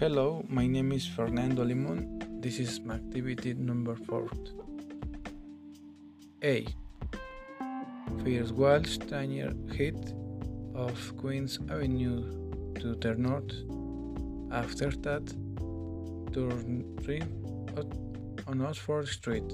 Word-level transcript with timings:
Hello, 0.00 0.44
my 0.48 0.64
name 0.64 0.92
is 0.92 1.08
Fernando 1.08 1.64
Limon. 1.64 2.22
This 2.40 2.60
is 2.60 2.78
my 2.78 2.94
activity 2.94 3.54
number 3.54 3.96
4. 3.96 4.28
A. 6.44 6.64
First 8.22 8.52
wall 8.52 8.84
stranger 8.84 9.52
hit 9.72 10.14
of 10.76 11.16
Queens 11.16 11.58
Avenue 11.68 12.22
to 12.78 12.94
the 12.94 13.16
north. 13.16 13.50
After 14.52 14.92
that, 15.02 15.26
turn 16.32 16.84
right 17.08 17.92
on 18.46 18.60
Oxford 18.64 19.08
Street. 19.08 19.52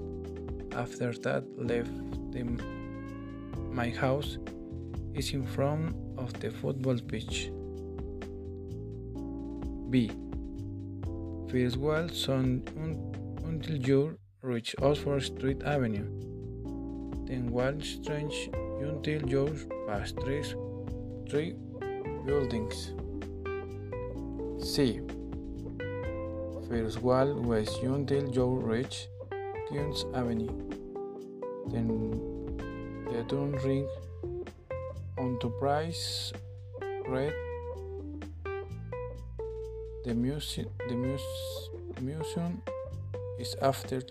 After 0.72 1.14
that, 1.24 1.44
left 1.56 1.96
the, 2.32 2.42
my 3.72 3.88
house 3.88 4.36
is 5.14 5.32
in 5.32 5.46
front 5.46 5.96
of 6.18 6.38
the 6.40 6.50
football 6.50 6.98
pitch. 6.98 7.50
B. 9.88 10.10
First 11.54 11.76
wall 11.76 12.08
son 12.08 12.64
un, 12.82 12.98
until 13.46 13.76
you 13.76 14.18
reach 14.42 14.74
Oxford 14.82 15.22
Street 15.22 15.62
Avenue. 15.62 16.08
Then 17.28 17.52
walk 17.52 17.76
strange 17.78 18.50
until 18.80 19.22
you 19.30 19.44
pass 19.86 20.10
three, 20.10 20.42
three 21.30 21.54
buildings. 22.26 22.90
C. 24.58 25.00
First 26.68 27.00
wall 27.02 27.32
west 27.34 27.80
until 27.84 28.28
you 28.34 28.46
reach 28.58 29.06
Queens 29.68 30.06
Avenue. 30.12 30.50
Then 31.68 31.86
the 33.12 33.22
turn 33.28 33.52
ring 33.62 33.86
onto 35.16 35.50
Price 35.60 36.32
Red. 37.06 37.32
The, 40.04 40.12
muse- 40.12 40.66
the 40.86 40.94
muse- 40.94 41.70
museum 42.02 42.60
is 43.38 43.56
after 43.62 44.02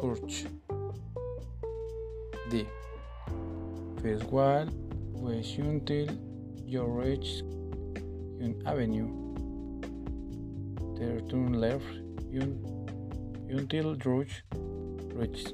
church. 0.00 0.46
D. 2.48 2.64
First 4.00 4.24
wall 4.26 4.68
west 5.12 5.58
until 5.58 6.08
you 6.64 6.84
reach 6.84 7.42
Queen 8.38 8.62
Avenue. 8.64 9.10
Then 10.94 11.28
turn 11.28 11.54
left 11.54 11.90
un- 12.32 12.86
until 13.50 13.96
Rouge 13.96 14.42
reach 15.12 15.52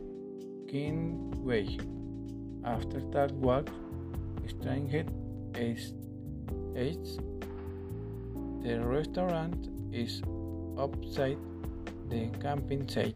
King 0.69 1.31
Way. 1.43 1.79
After 2.63 3.01
that 3.13 3.33
walk, 3.33 3.71
straight 4.47 5.09
east. 5.59 5.95
east. 6.77 7.21
The 8.65 8.81
restaurant 8.81 9.69
is 9.93 10.23
upside 10.79 11.37
the 12.09 12.31
camping 12.41 12.89
site. 12.89 13.15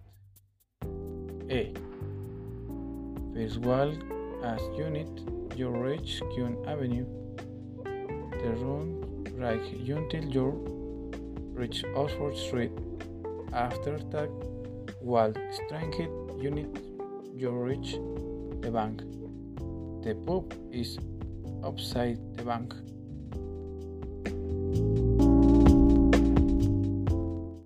A. 1.49 1.73
First 3.33 3.57
wall 3.61 3.95
as 4.45 4.61
unit, 4.77 5.09
you 5.57 5.71
reach 5.71 6.21
Queen 6.35 6.55
Avenue. 6.67 7.07
The 8.43 8.51
room 8.61 9.25
right 9.39 9.65
until 9.73 10.25
you 10.25 10.49
reach 11.55 11.83
Oxford 11.97 12.37
Street. 12.37 12.73
After 13.55 13.97
that 14.11 14.29
wall 15.01 15.33
strength 15.51 15.99
unit, 16.39 16.79
you 17.35 17.53
reach 17.53 17.93
the 18.61 18.71
bank. 18.71 19.01
The 20.05 20.15
pub 20.27 20.53
is 20.71 20.99
upside 21.65 22.19
the 22.37 22.45
bank. 22.45 22.75